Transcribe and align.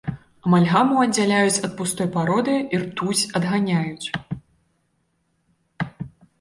Амальгаму 0.51 0.95
аддзяляюць 1.01 1.61
ад 1.67 1.67
пустой 1.81 2.07
пароды, 2.17 2.55
і 2.75 2.81
ртуць 2.85 3.19
адганяюць. 3.41 4.17